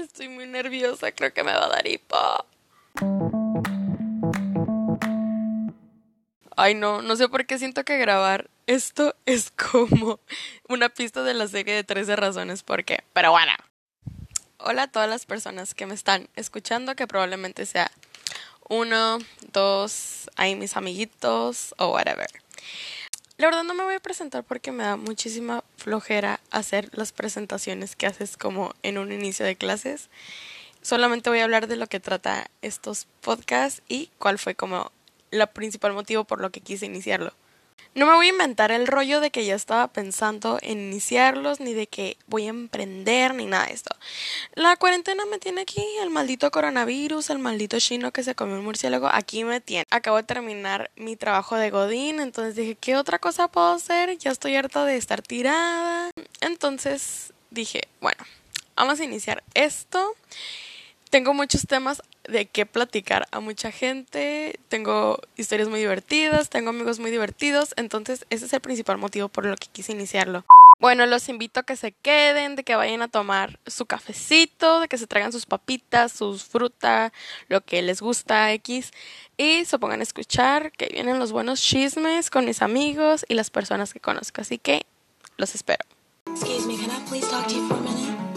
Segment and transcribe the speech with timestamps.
[0.00, 2.16] Estoy muy nerviosa, creo que me va a dar hipo.
[6.56, 10.20] Ay, no, no sé por qué siento que grabar esto es como
[10.68, 13.04] una pista de la serie de 13 razones por qué.
[13.12, 13.52] Pero bueno.
[14.58, 17.90] Hola a todas las personas que me están escuchando, que probablemente sea
[18.68, 19.18] uno,
[19.52, 22.28] dos, ahí mis amiguitos o whatever.
[23.40, 27.96] La verdad no me voy a presentar porque me da muchísima flojera hacer las presentaciones
[27.96, 30.10] que haces como en un inicio de clases.
[30.82, 34.92] Solamente voy a hablar de lo que trata estos podcasts y cuál fue como
[35.30, 37.32] el principal motivo por lo que quise iniciarlo.
[37.92, 41.74] No me voy a inventar el rollo de que ya estaba pensando en iniciarlos, ni
[41.74, 43.96] de que voy a emprender, ni nada de esto.
[44.54, 48.64] La cuarentena me tiene aquí, el maldito coronavirus, el maldito chino que se comió un
[48.64, 49.86] murciélago, aquí me tiene.
[49.90, 54.16] Acabo de terminar mi trabajo de Godín, entonces dije, ¿qué otra cosa puedo hacer?
[54.18, 56.10] Ya estoy harta de estar tirada.
[56.40, 58.22] Entonces dije, bueno,
[58.76, 60.14] vamos a iniciar esto.
[61.10, 67.00] Tengo muchos temas de qué platicar a mucha gente, tengo historias muy divertidas, tengo amigos
[67.00, 70.44] muy divertidos, entonces ese es el principal motivo por lo que quise iniciarlo.
[70.78, 74.86] Bueno, los invito a que se queden, de que vayan a tomar su cafecito, de
[74.86, 77.10] que se traigan sus papitas, sus frutas,
[77.48, 78.92] lo que les gusta X,
[79.36, 83.50] y se pongan a escuchar que vienen los buenos chismes con mis amigos y las
[83.50, 84.86] personas que conozco, así que
[85.38, 85.84] los espero.
[86.28, 88.29] Excuse me, can I please talk to you?